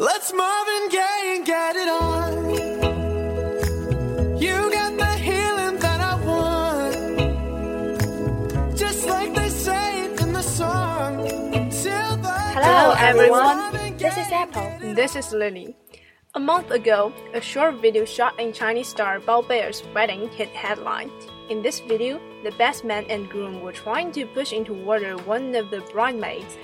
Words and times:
Let's 0.00 0.32
Marvin 0.32 0.88
Gaye 0.88 1.34
and 1.36 1.44
get 1.44 1.76
it 1.76 1.86
on. 1.86 2.48
You 4.40 4.70
got 4.72 4.96
the 4.96 5.12
healing 5.20 5.76
that 5.76 6.00
I 6.00 6.14
want. 6.24 6.96
Just 8.78 9.06
like 9.06 9.34
they 9.34 9.50
say 9.50 10.06
it 10.06 10.18
in 10.22 10.32
the 10.32 10.40
song. 10.40 11.28
Hello, 12.56 12.94
everyone. 12.96 13.74
This 13.98 14.16
is 14.16 14.32
Apple. 14.32 14.72
This 14.94 15.16
is 15.16 15.34
Lily. 15.34 15.76
A 16.34 16.40
month 16.40 16.70
ago, 16.70 17.12
a 17.34 17.40
short 17.42 17.74
video 17.82 18.06
shot 18.06 18.40
in 18.40 18.54
Chinese 18.54 18.88
star 18.88 19.20
Bao 19.20 19.44
Bei'er's 19.44 19.82
wedding 19.94 20.30
hit 20.30 20.48
headline. 20.48 21.10
In 21.50 21.60
this 21.60 21.80
video, 21.80 22.18
the 22.42 22.52
best 22.52 22.84
man 22.86 23.04
and 23.10 23.28
groom 23.28 23.60
were 23.60 23.72
trying 23.72 24.12
to 24.12 24.24
push 24.24 24.54
into 24.54 24.72
water 24.72 25.18
one 25.18 25.54
of 25.54 25.70
the 25.70 25.82
bridesmaids, 25.92 26.56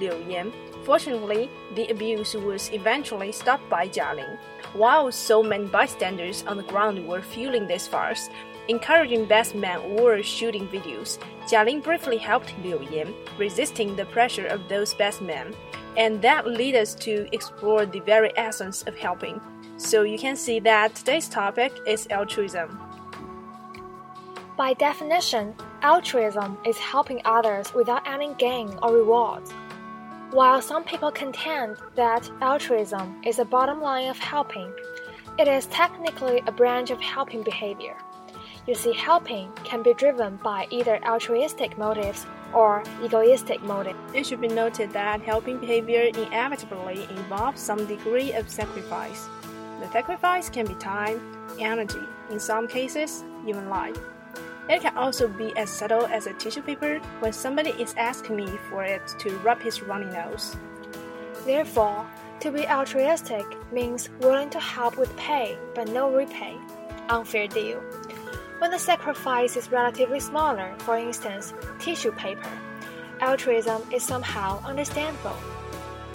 Liu 0.00 0.16
Yan. 0.26 0.54
Fortunately, 0.88 1.50
the 1.74 1.86
abuse 1.88 2.32
was 2.32 2.72
eventually 2.72 3.30
stopped 3.30 3.68
by 3.68 3.86
Jia 3.86 4.16
Ling. 4.16 4.38
While 4.72 5.12
so 5.12 5.42
many 5.42 5.66
bystanders 5.66 6.42
on 6.46 6.56
the 6.56 6.62
ground 6.62 7.06
were 7.06 7.20
fueling 7.20 7.66
this 7.66 7.86
farce, 7.86 8.30
encouraging 8.68 9.26
best 9.26 9.54
man 9.54 9.80
or 9.80 10.22
shooting 10.22 10.66
videos, 10.68 11.18
Jia 11.42 11.66
Ling 11.66 11.82
briefly 11.82 12.16
helped 12.16 12.54
Liu 12.64 12.80
Yan, 12.90 13.12
resisting 13.36 13.96
the 13.96 14.06
pressure 14.06 14.46
of 14.46 14.66
those 14.70 14.94
best 14.94 15.20
men. 15.20 15.54
And 15.98 16.22
that 16.22 16.46
leads 16.46 16.78
us 16.78 16.94
to 17.04 17.28
explore 17.32 17.84
the 17.84 18.00
very 18.00 18.32
essence 18.38 18.82
of 18.84 18.96
helping. 18.96 19.42
So 19.76 20.04
you 20.04 20.18
can 20.18 20.36
see 20.36 20.58
that 20.60 20.94
today's 20.94 21.28
topic 21.28 21.70
is 21.86 22.06
altruism. 22.08 22.80
By 24.56 24.72
definition, 24.72 25.54
altruism 25.82 26.56
is 26.64 26.78
helping 26.78 27.20
others 27.26 27.74
without 27.74 28.08
any 28.08 28.32
gain 28.38 28.70
or 28.82 28.94
rewards. 28.94 29.52
While 30.30 30.60
some 30.60 30.84
people 30.84 31.10
contend 31.10 31.78
that 31.94 32.30
altruism 32.42 33.22
is 33.24 33.38
the 33.38 33.46
bottom 33.46 33.80
line 33.80 34.10
of 34.10 34.18
helping, 34.18 34.70
it 35.38 35.48
is 35.48 35.64
technically 35.66 36.42
a 36.46 36.52
branch 36.52 36.90
of 36.90 37.00
helping 37.00 37.42
behavior. 37.42 37.96
You 38.66 38.74
see, 38.74 38.92
helping 38.92 39.50
can 39.64 39.82
be 39.82 39.94
driven 39.94 40.36
by 40.36 40.66
either 40.68 41.02
altruistic 41.02 41.78
motives 41.78 42.26
or 42.52 42.82
egoistic 43.02 43.62
motives. 43.62 43.98
It 44.12 44.26
should 44.26 44.42
be 44.42 44.48
noted 44.48 44.90
that 44.92 45.22
helping 45.22 45.60
behavior 45.60 46.02
inevitably 46.02 47.04
involves 47.04 47.62
some 47.62 47.86
degree 47.86 48.34
of 48.34 48.50
sacrifice. 48.50 49.26
The 49.80 49.90
sacrifice 49.90 50.50
can 50.50 50.66
be 50.66 50.74
time, 50.74 51.22
energy, 51.58 52.04
in 52.30 52.38
some 52.38 52.68
cases, 52.68 53.24
even 53.46 53.70
life. 53.70 53.96
It 54.68 54.82
can 54.82 54.96
also 54.96 55.28
be 55.28 55.56
as 55.56 55.70
subtle 55.70 56.06
as 56.06 56.26
a 56.26 56.34
tissue 56.34 56.62
paper 56.62 56.98
when 57.20 57.32
somebody 57.32 57.70
is 57.70 57.94
asking 57.96 58.36
me 58.36 58.46
for 58.68 58.84
it 58.84 59.00
to 59.18 59.38
rub 59.38 59.62
his 59.62 59.82
runny 59.82 60.06
nose. 60.12 60.56
Therefore, 61.46 62.06
to 62.40 62.52
be 62.52 62.68
altruistic 62.68 63.46
means 63.72 64.10
willing 64.20 64.50
to 64.50 64.60
help 64.60 64.98
with 64.98 65.16
pay 65.16 65.56
but 65.74 65.88
no 65.88 66.10
repay. 66.14 66.56
Unfair 67.08 67.48
deal. 67.48 67.80
When 68.58 68.70
the 68.70 68.78
sacrifice 68.78 69.56
is 69.56 69.72
relatively 69.72 70.20
smaller, 70.20 70.74
for 70.78 70.98
instance, 70.98 71.54
tissue 71.78 72.12
paper, 72.12 72.50
altruism 73.20 73.82
is 73.92 74.02
somehow 74.02 74.62
understandable. 74.64 75.36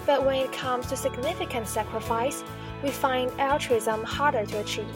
But 0.06 0.24
when 0.24 0.36
it 0.36 0.52
comes 0.52 0.86
to 0.86 0.96
significant 0.96 1.66
sacrifice, 1.66 2.44
we 2.82 2.90
find 2.90 3.32
altruism 3.40 4.04
harder 4.04 4.44
to 4.46 4.60
achieve. 4.60 4.94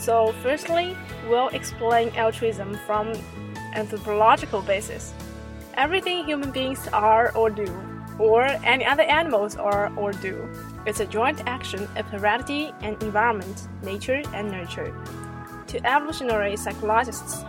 So, 0.00 0.32
firstly, 0.42 0.96
we'll 1.28 1.48
explain 1.48 2.08
altruism 2.16 2.74
from 2.86 3.12
anthropological 3.74 4.62
basis. 4.62 5.12
Everything 5.74 6.24
human 6.24 6.50
beings 6.50 6.88
are 6.94 7.36
or 7.36 7.50
do, 7.50 7.68
or 8.18 8.44
any 8.64 8.86
other 8.86 9.02
animals 9.02 9.56
are 9.56 9.92
or 9.98 10.12
do, 10.12 10.48
is 10.86 11.00
a 11.00 11.06
joint 11.06 11.42
action 11.46 11.86
of 11.96 12.06
heredity 12.06 12.72
and 12.80 13.00
environment, 13.02 13.68
nature 13.82 14.22
and 14.32 14.50
nurture. 14.50 14.90
To 15.66 15.86
evolutionary 15.86 16.56
psychologists, 16.56 17.44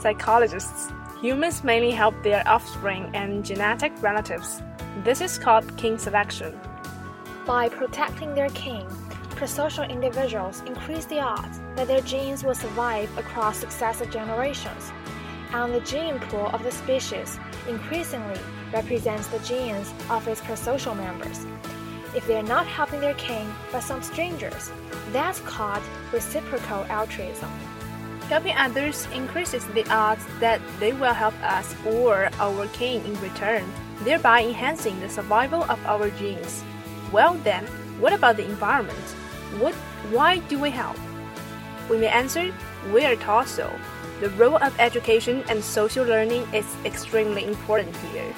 psychologists, 0.00 0.90
humans 1.20 1.62
mainly 1.62 1.90
help 1.90 2.14
their 2.22 2.42
offspring 2.48 3.10
and 3.12 3.44
genetic 3.44 3.92
relatives. 4.00 4.62
This 5.04 5.20
is 5.20 5.36
called 5.36 5.76
kin 5.76 5.98
selection. 5.98 6.58
By 7.46 7.68
protecting 7.68 8.34
their 8.34 8.48
kin, 8.50 8.86
prosocial 9.42 9.90
individuals 9.90 10.62
increase 10.66 11.04
the 11.06 11.18
odds 11.18 11.58
that 11.74 11.88
their 11.88 12.00
genes 12.02 12.44
will 12.44 12.54
survive 12.54 13.10
across 13.18 13.58
successive 13.58 14.08
generations, 14.08 14.92
and 15.52 15.74
the 15.74 15.80
gene 15.80 16.20
pool 16.20 16.46
of 16.52 16.62
the 16.62 16.70
species 16.70 17.40
increasingly 17.68 18.38
represents 18.72 19.26
the 19.26 19.40
genes 19.40 19.92
of 20.08 20.28
its 20.28 20.40
prosocial 20.42 20.96
members. 20.96 21.44
If 22.14 22.24
they 22.28 22.36
are 22.36 22.44
not 22.44 22.68
helping 22.68 23.00
their 23.00 23.14
kin 23.14 23.52
but 23.72 23.80
some 23.80 24.00
strangers, 24.00 24.70
that's 25.10 25.40
called 25.40 25.82
reciprocal 26.12 26.84
altruism. 26.84 27.50
Helping 28.28 28.54
others 28.56 29.08
increases 29.12 29.64
the 29.74 29.90
odds 29.92 30.24
that 30.38 30.60
they 30.78 30.92
will 30.92 31.14
help 31.14 31.34
us 31.42 31.74
or 31.84 32.28
our 32.38 32.68
kin 32.68 33.04
in 33.04 33.20
return, 33.20 33.64
thereby 34.02 34.44
enhancing 34.44 35.00
the 35.00 35.08
survival 35.08 35.64
of 35.64 35.84
our 35.84 36.10
genes. 36.10 36.62
Well 37.10 37.34
then, 37.42 37.66
what 37.98 38.12
about 38.12 38.36
the 38.36 38.44
environment? 38.44 39.16
What 39.58 39.74
why 40.10 40.38
do 40.38 40.58
we 40.58 40.70
help? 40.70 40.96
We 41.90 41.98
may 41.98 42.08
answer, 42.08 42.54
we 42.92 43.04
are 43.04 43.16
taught 43.16 43.48
so. 43.48 43.70
The 44.20 44.30
role 44.30 44.56
of 44.56 44.78
education 44.80 45.44
and 45.48 45.62
social 45.62 46.06
learning 46.06 46.46
is 46.54 46.64
extremely 46.84 47.44
important 47.44 47.94
here. 47.96 48.34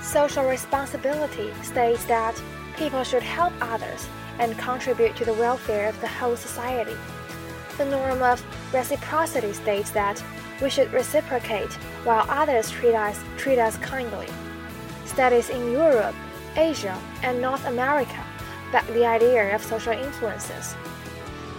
Social 0.00 0.44
responsibility 0.44 1.52
states 1.62 2.04
that 2.04 2.40
people 2.76 3.02
should 3.02 3.22
help 3.22 3.52
others 3.60 4.06
and 4.38 4.56
contribute 4.58 5.16
to 5.16 5.24
the 5.24 5.34
welfare 5.34 5.88
of 5.88 6.00
the 6.00 6.08
whole 6.08 6.36
society. 6.36 6.96
The 7.78 7.86
norm 7.86 8.22
of 8.22 8.44
reciprocity 8.72 9.52
states 9.52 9.90
that 9.90 10.22
we 10.60 10.70
should 10.70 10.92
reciprocate 10.92 11.72
while 12.04 12.26
others 12.28 12.70
treat 12.70 12.94
us, 12.94 13.18
treat 13.36 13.58
us 13.58 13.76
kindly. 13.78 14.28
Studies 15.04 15.50
in 15.50 15.72
Europe, 15.72 16.14
Asia, 16.56 16.96
and 17.22 17.40
North 17.40 17.66
America 17.66 18.24
back 18.72 18.86
the 18.88 19.06
idea 19.06 19.54
of 19.54 19.62
social 19.62 19.92
influences. 19.92 20.74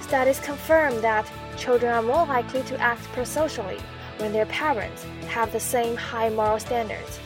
Studies 0.01 0.39
confirm 0.39 1.01
that 1.01 1.31
children 1.57 1.93
are 1.93 2.01
more 2.01 2.25
likely 2.25 2.61
to 2.63 2.79
act 2.79 3.03
prosocially 3.13 3.79
when 4.17 4.33
their 4.33 4.45
parents 4.47 5.05
have 5.27 5.51
the 5.51 5.59
same 5.59 5.95
high 5.95 6.29
moral 6.29 6.59
standards. 6.59 7.19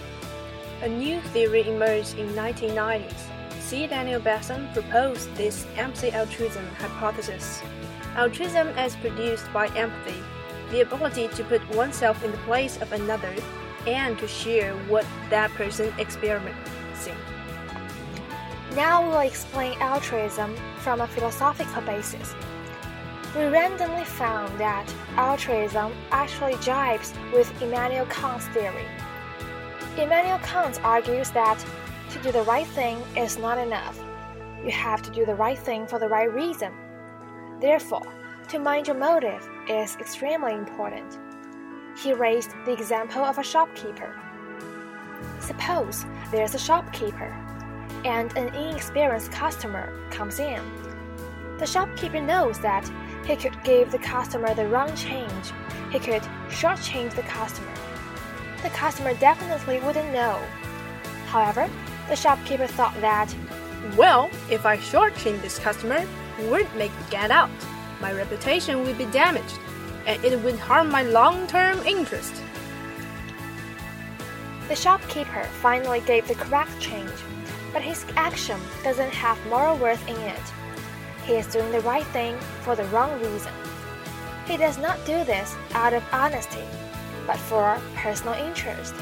A 0.84 0.88
new 0.88 1.20
theory 1.34 1.68
emerged 1.68 2.18
in 2.20 2.28
1990s. 2.30 3.14
C. 3.60 3.88
Daniel 3.88 4.22
Batson 4.22 4.70
proposed 4.74 5.34
this 5.36 5.66
empathy 5.76 6.12
altruism 6.12 6.66
hypothesis. 6.80 7.62
Altruism 8.16 8.68
is 8.80 8.96
produced 8.98 9.52
by 9.52 9.68
empathy, 9.76 10.22
the 10.72 10.82
ability 10.82 11.28
to 11.30 11.44
put 11.44 11.68
oneself 11.76 12.24
in 12.24 12.32
the 12.32 12.38
place 12.40 12.82
of 12.82 12.92
another 12.94 13.34
and 13.86 14.18
to 14.20 14.28
share 14.28 14.74
what 14.88 15.06
that 15.30 15.52
person 15.52 15.94
experiencing. 15.98 17.18
Now 18.78 19.02
we'll 19.02 19.22
explain 19.22 19.76
altruism 19.82 20.56
from 20.82 21.02
a 21.02 21.08
philosophical 21.08 21.82
basis. 21.82 22.36
We 23.36 23.46
randomly 23.46 24.06
found 24.06 24.60
that 24.60 24.88
altruism 25.16 25.96
actually 26.12 26.54
jibes 26.62 27.12
with 27.34 27.52
Immanuel 27.60 28.06
Kant's 28.06 28.46
theory. 28.50 28.86
Immanuel 29.98 30.38
Kant 30.44 30.80
argues 30.84 31.32
that 31.32 31.58
to 32.12 32.22
do 32.22 32.32
the 32.32 32.44
right 32.44 32.68
thing 32.68 33.00
is 33.16 33.40
not 33.40 33.58
enough. 33.58 34.00
You 34.64 34.70
have 34.70 35.02
to 35.02 35.10
do 35.10 35.26
the 35.26 35.34
right 35.34 35.58
thing 35.58 35.88
for 35.88 35.98
the 35.98 36.08
right 36.08 36.32
reason. 36.32 36.72
Therefore, 37.60 38.06
to 38.50 38.60
mind 38.60 38.86
your 38.86 38.96
motive 38.96 39.50
is 39.68 39.96
extremely 39.96 40.54
important. 40.54 41.18
He 41.98 42.14
raised 42.14 42.52
the 42.66 42.74
example 42.74 43.24
of 43.24 43.40
a 43.40 43.44
shopkeeper. 43.44 44.16
Suppose 45.40 46.06
there's 46.30 46.54
a 46.54 46.60
shopkeeper 46.60 47.36
and 48.08 48.36
an 48.38 48.48
inexperienced 48.56 49.32
customer 49.32 49.94
comes 50.10 50.40
in. 50.40 50.62
The 51.60 51.66
shopkeeper 51.66 52.22
knows 52.22 52.60
that 52.60 52.90
he 53.26 53.36
could 53.36 53.62
give 53.64 53.92
the 53.92 54.00
customer 54.00 54.54
the 54.54 54.68
wrong 54.68 54.96
change. 54.96 55.52
He 55.92 56.00
could 56.00 56.22
shortchange 56.50 57.16
the 57.16 57.24
customer. 57.24 57.74
The 58.64 58.70
customer 58.70 59.14
definitely 59.16 59.80
wouldn't 59.82 60.14
know. 60.14 60.42
However, 61.28 61.70
the 62.08 62.16
shopkeeper 62.16 62.68
thought 62.68 63.00
that 63.02 63.34
Well, 63.96 64.30
if 64.50 64.66
I 64.66 64.78
shortchange 64.78 65.42
this 65.42 65.60
customer, 65.60 66.06
word 66.50 66.68
may 66.76 66.92
get 67.10 67.32
out. 67.32 67.50
My 68.02 68.12
reputation 68.14 68.84
will 68.84 68.94
be 68.96 69.06
damaged, 69.06 69.60
and 70.06 70.24
it 70.24 70.40
would 70.42 70.60
harm 70.60 70.90
my 70.90 71.04
long-term 71.04 71.80
interest. 71.86 72.34
the 74.68 74.76
shopkeeper 74.76 75.44
finally 75.62 76.02
gave 76.02 76.28
the 76.28 76.36
correct 76.36 76.78
change, 76.80 77.10
but 77.78 77.86
his 77.86 78.08
action 78.16 78.60
doesn't 78.84 79.14
have 79.14 79.38
moral 79.52 79.78
worth 79.78 80.02
in 80.08 80.16
it. 80.16 80.42
He 81.28 81.34
is 81.34 81.46
doing 81.46 81.72
the 81.72 81.82
right 81.82 82.08
thing 82.08 82.36
for 82.62 82.76
the 82.76 82.86
wrong 82.86 83.22
reason. 83.22 83.54
He 84.48 84.58
does 84.58 84.80
not 84.80 84.98
do 85.06 85.24
this 85.26 85.56
out 85.76 85.94
of 85.94 86.04
honesty, 86.12 86.64
but 87.28 87.38
for 87.38 87.80
personal 87.96 88.34
interest. 88.34 88.96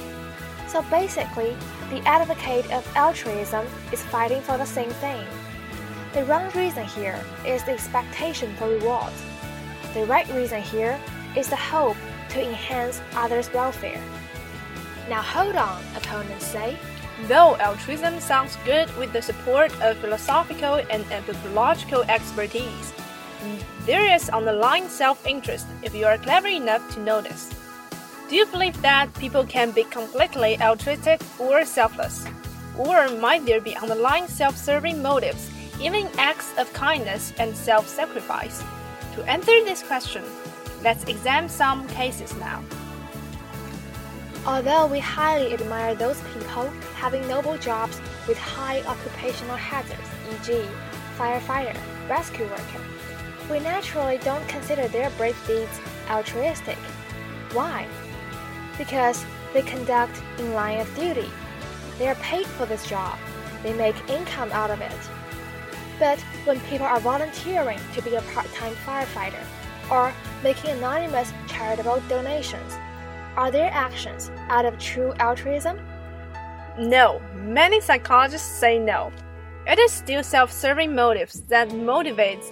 So 0.67 0.81
basically, 0.91 1.55
the 1.89 2.05
advocate 2.05 2.69
of 2.69 2.85
altruism 2.97 3.65
is 3.93 4.03
fighting 4.03 4.41
for 4.41 4.57
the 4.57 4.65
same 4.65 4.89
thing. 4.89 5.25
The 6.13 6.25
wrong 6.25 6.51
reason 6.51 6.83
here 6.83 7.23
is 7.45 7.63
the 7.63 7.71
expectation 7.71 8.53
for 8.57 8.67
reward. 8.67 9.13
The 9.93 10.05
right 10.05 10.27
reason 10.33 10.61
here 10.61 10.99
is 11.37 11.47
the 11.47 11.55
hope 11.55 11.95
to 12.31 12.45
enhance 12.45 13.01
others' 13.13 13.53
welfare. 13.53 14.03
Now 15.07 15.21
hold 15.21 15.55
on, 15.55 15.81
opponents 15.95 16.47
say. 16.47 16.77
Though 17.23 17.55
altruism 17.57 18.19
sounds 18.19 18.57
good 18.65 18.95
with 18.97 19.13
the 19.13 19.21
support 19.21 19.71
of 19.81 19.97
philosophical 19.97 20.75
and 20.89 21.05
anthropological 21.11 22.03
expertise, 22.03 22.93
there 23.85 24.13
is 24.13 24.29
underlying 24.29 24.89
self 24.89 25.25
interest 25.25 25.67
if 25.81 25.95
you 25.95 26.05
are 26.05 26.17
clever 26.17 26.47
enough 26.47 26.93
to 26.93 26.99
notice. 26.99 27.53
Do 28.27 28.35
you 28.35 28.45
believe 28.47 28.81
that 28.81 29.13
people 29.13 29.45
can 29.45 29.71
be 29.71 29.83
completely 29.85 30.59
altruistic 30.59 31.21
or 31.39 31.63
selfless? 31.63 32.25
Or 32.77 33.07
might 33.19 33.45
there 33.45 33.61
be 33.61 33.77
underlying 33.77 34.27
self 34.27 34.57
serving 34.57 35.01
motives, 35.01 35.49
even 35.79 36.09
acts 36.17 36.53
of 36.57 36.71
kindness 36.73 37.33
and 37.39 37.55
self 37.55 37.87
sacrifice? 37.87 38.61
To 39.15 39.23
answer 39.23 39.63
this 39.63 39.83
question, 39.83 40.23
let's 40.83 41.05
examine 41.05 41.49
some 41.49 41.87
cases 41.87 42.35
now. 42.35 42.61
Although 44.45 44.87
we 44.87 44.99
highly 44.99 45.53
admire 45.53 45.95
those 45.95 46.21
people 46.33 46.69
having 46.95 47.27
noble 47.27 47.57
jobs 47.57 47.99
with 48.27 48.37
high 48.37 48.81
occupational 48.81 49.55
hazards, 49.55 50.09
e.g., 50.31 50.65
firefighter, 51.17 51.77
rescue 52.09 52.45
worker, 52.45 52.81
we 53.49 53.59
naturally 53.59 54.17
don't 54.19 54.47
consider 54.47 54.87
their 54.87 55.09
brave 55.11 55.37
deeds 55.47 55.79
altruistic. 56.09 56.77
Why? 57.53 57.87
because 58.77 59.25
they 59.53 59.61
conduct 59.61 60.21
in 60.37 60.53
line 60.53 60.79
of 60.79 60.95
duty. 60.95 61.29
They 61.97 62.07
are 62.07 62.15
paid 62.15 62.45
for 62.45 62.65
this 62.65 62.87
job. 62.87 63.17
They 63.63 63.73
make 63.73 64.09
income 64.09 64.51
out 64.51 64.71
of 64.71 64.81
it. 64.81 64.91
But 65.97 66.19
when 66.43 66.59
people 66.61 66.85
are 66.85 66.99
volunteering 66.99 67.79
to 67.93 68.01
be 68.01 68.15
a 68.15 68.21
part-time 68.33 68.73
firefighter 68.85 69.43
or 69.89 70.13
making 70.43 70.71
anonymous 70.71 71.31
charitable 71.47 72.01
donations, 72.09 72.75
are 73.35 73.51
their 73.51 73.71
actions 73.71 74.31
out 74.49 74.65
of 74.65 74.77
true 74.77 75.13
altruism? 75.19 75.79
No, 76.77 77.21
many 77.33 77.79
psychologists 77.81 78.59
say 78.59 78.79
no. 78.79 79.11
It 79.67 79.79
is 79.79 79.91
still 79.91 80.23
self-serving 80.23 80.93
motives 80.93 81.41
that 81.47 81.69
motivates 81.69 82.51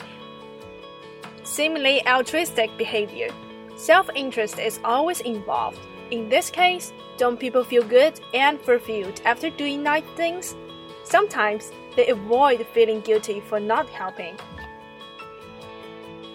seemingly 1.44 2.06
altruistic 2.08 2.70
behavior. 2.78 3.30
Self-interest 3.76 4.60
is 4.60 4.80
always 4.84 5.22
involved. 5.22 5.80
In 6.12 6.30
this 6.30 6.50
case, 6.50 6.94
don't 7.18 7.40
people 7.40 7.64
feel 7.64 7.84
good 7.84 8.20
and 8.34 8.60
fulfilled 8.62 9.22
after 9.26 9.50
doing 9.50 9.84
nice 9.84 10.04
things? 10.16 10.56
Sometimes 11.04 11.72
they 11.96 12.08
avoid 12.08 12.66
feeling 12.74 13.02
guilty 13.02 13.42
for 13.42 13.60
not 13.60 13.88
helping. 13.90 14.38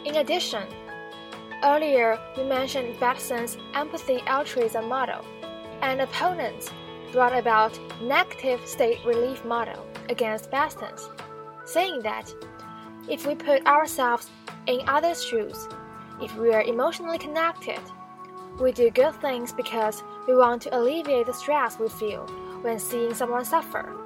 In 0.04 0.16
addition, 0.16 0.62
earlier 1.64 2.18
we 2.36 2.44
mentioned 2.44 2.98
Batson's 3.00 3.56
empathy 3.74 4.20
altruism 4.26 4.88
model, 4.88 5.24
and 5.82 6.00
opponents 6.00 6.70
brought 7.12 7.36
about 7.36 7.78
negative 8.02 8.60
state 8.66 8.98
relief 9.04 9.44
model 9.44 9.86
against 10.08 10.50
Batson's, 10.50 11.08
saying 11.64 12.02
that 12.02 12.32
if 13.08 13.26
we 13.26 13.34
put 13.34 13.66
ourselves 13.66 14.28
in 14.66 14.80
others' 14.86 15.24
shoes, 15.24 15.68
if 16.20 16.34
we 16.36 16.52
are 16.52 16.62
emotionally 16.62 17.18
connected, 17.18 17.80
we 18.60 18.72
do 18.72 18.90
good 18.90 19.14
things 19.20 19.52
because 19.52 20.02
we 20.26 20.34
want 20.34 20.62
to 20.62 20.76
alleviate 20.76 21.26
the 21.26 21.32
stress 21.32 21.78
we 21.78 21.88
feel 21.88 22.26
when 22.62 22.78
seeing 22.78 23.14
someone 23.14 23.44
suffer. 23.44 23.96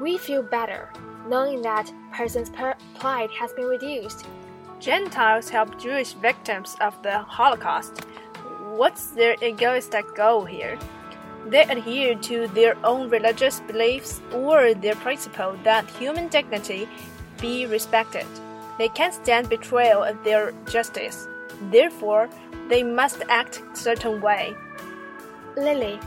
We 0.00 0.18
feel 0.18 0.42
better 0.42 0.90
knowing 1.28 1.62
that 1.62 1.90
person's 2.12 2.50
plight 2.94 3.30
has 3.30 3.52
been 3.54 3.64
reduced. 3.64 4.26
Gentiles 4.80 5.48
help 5.48 5.80
Jewish 5.80 6.12
victims 6.12 6.76
of 6.80 7.00
the 7.02 7.18
Holocaust. 7.18 8.04
What's 8.76 9.08
their 9.08 9.36
egoistic 9.42 10.14
goal 10.14 10.44
here? 10.44 10.78
They 11.46 11.62
adhere 11.62 12.14
to 12.14 12.48
their 12.48 12.76
own 12.84 13.08
religious 13.08 13.60
beliefs 13.60 14.20
or 14.32 14.74
their 14.74 14.96
principle 14.96 15.56
that 15.64 15.88
human 15.90 16.28
dignity 16.28 16.88
be 17.40 17.66
respected. 17.66 18.26
They 18.78 18.88
can't 18.88 19.14
stand 19.14 19.48
betrayal 19.48 20.02
of 20.02 20.22
their 20.24 20.52
justice. 20.68 21.26
Therefore, 21.70 22.28
they 22.68 22.82
must 22.82 23.22
act 23.28 23.62
certain 23.72 24.20
way. 24.20 24.54
Lily, 25.56 25.98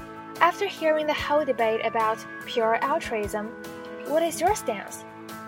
after 0.41 0.67
hearing 0.67 1.07
the 1.07 1.13
whole 1.13 1.43
debate 1.43 1.81
about 1.85 2.23
pure 2.45 2.77
altruism, 2.83 3.47
what 4.07 4.21
is 4.21 4.39
your 4.39 4.55
stance? 4.55 5.03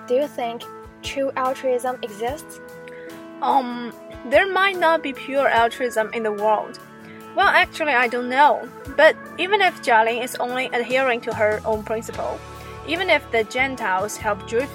Do 0.08 0.16
you 0.16 0.28
think 0.28 0.64
true 1.04 1.32
altruism 1.36 1.98
exists? 2.02 2.60
Um, 3.42 3.92
there 4.30 4.52
might 4.52 4.78
not 4.78 5.02
be 5.02 5.14
pure 5.14 5.48
altruism 5.48 6.14
in 6.14 6.24
the 6.24 6.32
world. 6.32 6.80
Well, 7.36 7.48
actually, 7.48 7.94
I 7.94 8.08
don't 8.08 8.30
know. 8.30 8.70
But 8.96 9.16
even 9.38 9.62
if 9.62 9.82
Jia 9.82 10.06
Ling 10.06 10.22
is 10.22 10.36
only 10.36 10.68
adhering 10.68 11.22
to 11.22 11.34
her 11.34 11.62
own 11.66 11.84
principle, 11.84 12.40
even 12.88 13.10
if 13.10 13.30
the 13.32 13.44
Gentiles 13.46 14.18
help 14.18 14.48
Jewish 14.48 14.70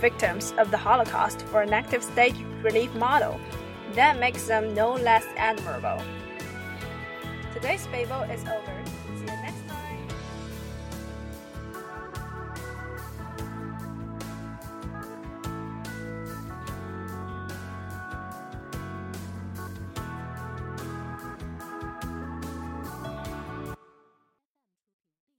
victims 0.00 0.52
of 0.58 0.70
the 0.70 0.76
Holocaust 0.76 1.42
for 1.42 1.62
a 1.62 1.66
negative 1.66 2.04
state 2.04 2.36
relief 2.62 2.94
model, 2.94 3.40
that 3.94 4.18
makes 4.18 4.46
them 4.46 4.74
no 4.74 4.92
less 4.92 5.24
admirable. 5.36 6.02
Today's 7.54 7.86
Babel 7.88 8.22
is 8.22 8.42
over. 8.42 8.81